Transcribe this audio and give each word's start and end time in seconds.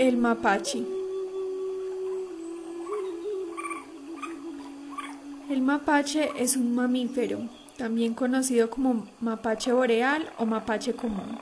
El 0.00 0.16
mapache. 0.16 0.82
El 5.50 5.60
mapache 5.60 6.30
es 6.38 6.56
un 6.56 6.74
mamífero, 6.74 7.40
también 7.76 8.14
conocido 8.14 8.70
como 8.70 9.06
mapache 9.20 9.74
boreal 9.74 10.32
o 10.38 10.46
mapache 10.46 10.94
común. 10.94 11.38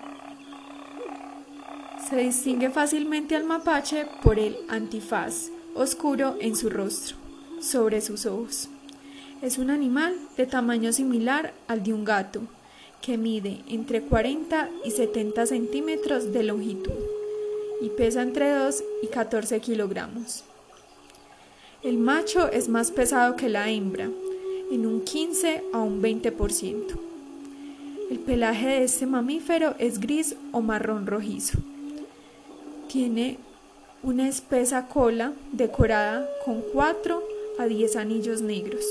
Se 2.10 2.16
distingue 2.16 2.68
fácilmente 2.70 3.36
al 3.36 3.44
mapache 3.44 4.06
por 4.24 4.40
el 4.40 4.56
antifaz 4.68 5.50
oscuro 5.76 6.34
en 6.40 6.56
su 6.56 6.68
rostro, 6.68 7.16
sobre 7.60 8.00
sus 8.00 8.26
ojos. 8.26 8.68
Es 9.40 9.58
un 9.58 9.70
animal 9.70 10.16
de 10.36 10.46
tamaño 10.46 10.92
similar 10.92 11.54
al 11.68 11.84
de 11.84 11.94
un 11.94 12.04
gato, 12.04 12.40
que 13.02 13.18
mide 13.18 13.60
entre 13.68 14.02
40 14.02 14.68
y 14.84 14.90
70 14.90 15.46
centímetros 15.46 16.32
de 16.32 16.42
longitud 16.42 17.17
y 17.80 17.90
pesa 17.90 18.22
entre 18.22 18.52
2 18.52 18.82
y 19.02 19.06
14 19.08 19.60
kilogramos. 19.60 20.44
El 21.82 21.98
macho 21.98 22.50
es 22.50 22.68
más 22.68 22.90
pesado 22.90 23.36
que 23.36 23.48
la 23.48 23.70
hembra, 23.70 24.10
en 24.70 24.86
un 24.86 25.02
15 25.02 25.62
a 25.72 25.78
un 25.78 26.02
20%. 26.02 26.98
El 28.10 28.18
pelaje 28.18 28.66
de 28.66 28.84
este 28.84 29.06
mamífero 29.06 29.74
es 29.78 30.00
gris 30.00 30.34
o 30.52 30.60
marrón 30.60 31.06
rojizo. 31.06 31.58
Tiene 32.88 33.38
una 34.02 34.28
espesa 34.28 34.86
cola 34.88 35.32
decorada 35.52 36.28
con 36.44 36.62
4 36.72 37.22
a 37.58 37.66
10 37.66 37.96
anillos 37.96 38.40
negros. 38.40 38.84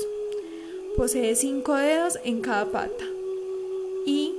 Posee 0.96 1.34
5 1.34 1.74
dedos 1.74 2.18
en 2.24 2.40
cada 2.40 2.66
pata 2.66 3.04
y 4.06 4.34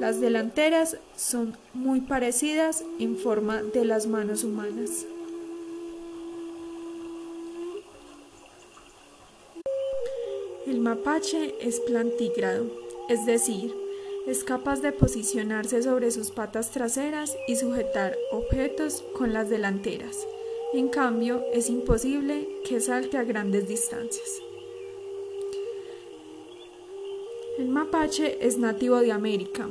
las 0.00 0.20
delanteras 0.20 0.96
son 1.16 1.56
muy 1.74 2.00
parecidas 2.00 2.84
en 3.00 3.16
forma 3.16 3.62
de 3.62 3.84
las 3.84 4.06
manos 4.06 4.44
humanas. 4.44 5.06
El 10.66 10.80
mapache 10.80 11.54
es 11.60 11.80
plantígrado, 11.80 12.66
es 13.08 13.26
decir, 13.26 13.74
es 14.26 14.44
capaz 14.44 14.82
de 14.82 14.92
posicionarse 14.92 15.82
sobre 15.82 16.10
sus 16.10 16.30
patas 16.30 16.70
traseras 16.70 17.34
y 17.48 17.56
sujetar 17.56 18.16
objetos 18.30 19.02
con 19.16 19.32
las 19.32 19.48
delanteras. 19.48 20.16
En 20.74 20.88
cambio, 20.88 21.42
es 21.54 21.70
imposible 21.70 22.46
que 22.64 22.80
salte 22.80 23.16
a 23.16 23.24
grandes 23.24 23.66
distancias. 23.66 24.42
El 27.58 27.68
mapache 27.68 28.46
es 28.46 28.58
nativo 28.58 29.00
de 29.00 29.10
América, 29.10 29.68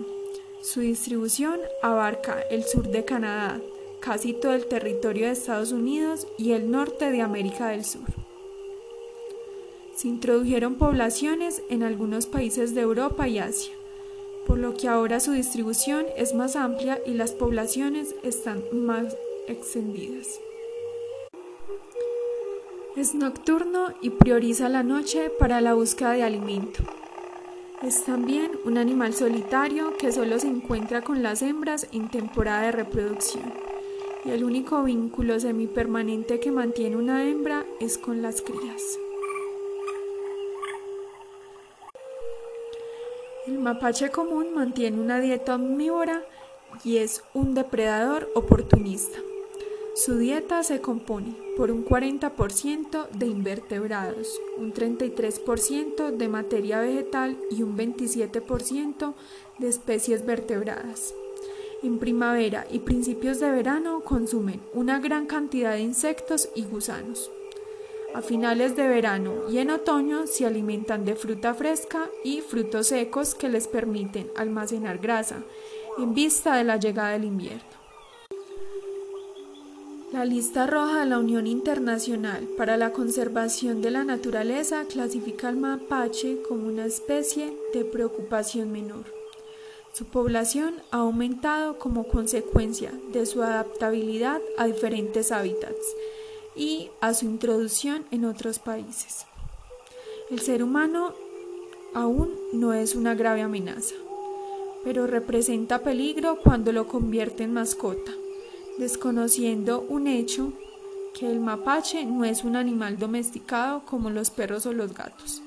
su 0.68 0.82
distribución 0.82 1.62
abarca 1.82 2.42
el 2.52 2.66
sur 2.66 2.90
de 2.90 3.06
Canadá, 3.06 3.62
casi 4.02 4.34
todo 4.34 4.52
el 4.52 4.66
territorio 4.66 5.28
de 5.28 5.32
Estados 5.32 5.72
Unidos 5.72 6.28
y 6.38 6.52
el 6.52 6.70
norte 6.70 7.10
de 7.10 7.22
América 7.22 7.70
del 7.70 7.86
Sur. 7.86 8.02
Se 9.96 10.10
introdujeron 10.10 10.76
poblaciones 10.76 11.62
en 11.70 11.84
algunos 11.84 12.26
países 12.26 12.76
de 12.76 12.82
Europa 12.82 13.30
y 13.30 13.40
Asia, 13.40 13.72
por 14.46 14.58
lo 14.58 14.76
que 14.76 14.90
ahora 14.90 15.22
su 15.22 15.32
distribución 15.32 16.06
es 16.18 16.36
más 16.36 16.58
amplia 16.58 17.00
y 17.06 17.14
las 17.14 17.32
poblaciones 17.32 18.14
están 18.24 18.62
más 18.74 19.16
extendidas. 19.48 20.42
Es 22.98 23.16
nocturno 23.16 23.94
y 24.02 24.10
prioriza 24.10 24.68
la 24.68 24.84
noche 24.84 25.30
para 25.30 25.62
la 25.62 25.76
búsqueda 25.76 26.12
de 26.12 26.24
alimento. 26.24 26.84
Es 27.84 28.04
también 28.06 28.52
un 28.66 28.80
animal 28.80 29.14
solitario 29.14 29.98
que 29.98 30.12
solo 30.12 30.40
se 30.40 30.48
encuentra 30.48 31.04
con 31.04 31.22
las 31.22 31.44
hembras 31.44 31.88
en 31.92 32.10
temporada 32.10 32.64
de 32.64 32.72
reproducción 32.72 33.54
y 34.26 34.32
el 34.32 34.44
único 34.44 34.82
vínculo 34.82 35.40
semipermanente 35.40 36.40
que 36.40 36.52
mantiene 36.52 36.96
una 36.96 37.24
hembra 37.24 37.66
es 37.80 38.00
con 38.00 38.24
las 38.24 38.42
crías. 38.42 38.82
El 43.46 43.60
mapache 43.60 44.10
común 44.10 44.56
mantiene 44.56 45.00
una 45.00 45.20
dieta 45.20 45.54
omnívora 45.54 46.24
y 46.84 46.98
es 46.98 47.24
un 47.36 47.54
depredador 47.54 48.28
oportunista. 48.34 49.20
Su 49.98 50.20
dieta 50.20 50.62
se 50.62 50.80
compone 50.80 51.36
por 51.58 51.72
un 51.72 51.84
40% 51.84 53.10
de 53.10 53.26
invertebrados, 53.26 54.40
un 54.56 54.72
33% 54.72 56.12
de 56.12 56.28
materia 56.28 56.80
vegetal 56.80 57.36
y 57.50 57.64
un 57.64 57.76
27% 57.76 59.16
de 59.58 59.68
especies 59.68 60.24
vertebradas. 60.24 61.16
En 61.82 61.98
primavera 61.98 62.68
y 62.70 62.78
principios 62.78 63.40
de 63.40 63.50
verano 63.50 64.02
consumen 64.02 64.62
una 64.72 65.00
gran 65.00 65.26
cantidad 65.26 65.72
de 65.72 65.80
insectos 65.80 66.50
y 66.54 66.66
gusanos. 66.66 67.32
A 68.14 68.22
finales 68.22 68.76
de 68.76 68.88
verano 68.88 69.50
y 69.50 69.58
en 69.58 69.72
otoño 69.72 70.28
se 70.28 70.46
alimentan 70.46 71.06
de 71.06 71.16
fruta 71.16 71.56
fresca 71.56 72.08
y 72.24 72.42
frutos 72.42 72.86
secos 72.86 73.34
que 73.34 73.50
les 73.50 73.68
permiten 73.68 74.30
almacenar 74.36 75.00
grasa 75.00 75.42
en 75.98 76.14
vista 76.14 76.56
de 76.56 76.66
la 76.66 76.78
llegada 76.78 77.14
del 77.14 77.24
invierno. 77.24 77.87
La 80.14 80.24
lista 80.24 80.66
roja 80.66 81.02
de 81.02 81.06
la 81.06 81.20
Unión 81.20 81.48
Internacional 81.48 82.48
para 82.58 82.78
la 82.78 82.94
Conservación 82.94 83.82
de 83.82 83.92
la 83.92 84.06
Naturaleza 84.06 84.86
clasifica 84.86 85.50
al 85.50 85.58
mapache 85.58 86.42
como 86.48 86.66
una 86.66 86.86
especie 86.86 87.54
de 87.74 87.84
preocupación 87.84 88.72
menor. 88.72 89.04
Su 89.92 90.06
población 90.06 90.76
ha 90.92 91.00
aumentado 91.00 91.78
como 91.78 92.08
consecuencia 92.08 92.94
de 93.12 93.26
su 93.26 93.44
adaptabilidad 93.44 94.40
a 94.58 94.68
diferentes 94.68 95.34
hábitats 95.34 95.94
y 96.56 96.90
a 97.02 97.14
su 97.14 97.26
introducción 97.26 98.06
en 98.10 98.24
otros 98.24 98.60
países. 98.60 99.26
El 100.32 100.40
ser 100.40 100.64
humano 100.64 101.16
aún 101.94 102.34
no 102.54 102.72
es 102.72 102.96
una 102.96 103.14
grave 103.14 103.42
amenaza, 103.42 103.96
pero 104.86 105.06
representa 105.06 105.80
peligro 105.80 106.40
cuando 106.42 106.72
lo 106.72 106.88
convierte 106.88 107.44
en 107.44 107.52
mascota 107.52 108.14
desconociendo 108.78 109.86
un 109.88 110.08
hecho 110.08 110.54
que 111.18 111.30
el 111.30 111.40
mapache 111.40 112.06
no 112.06 112.26
es 112.26 112.44
un 112.44 112.56
animal 112.56 113.00
domesticado 113.00 113.84
como 113.86 114.10
los 114.10 114.30
perros 114.30 114.66
o 114.66 114.74
los 114.74 114.94
gatos 114.94 115.42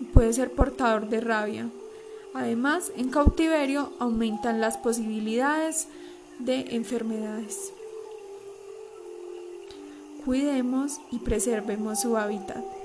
y 0.00 0.04
puede 0.04 0.32
ser 0.32 0.52
portador 0.52 1.08
de 1.08 1.20
rabia. 1.20 1.68
Además, 2.34 2.92
en 2.96 3.10
cautiverio 3.10 3.92
aumentan 3.98 4.60
las 4.60 4.76
posibilidades 4.76 5.88
de 6.38 6.76
enfermedades. 6.76 7.72
Cuidemos 10.24 11.00
y 11.10 11.18
preservemos 11.18 12.02
su 12.02 12.16
hábitat. 12.16 12.77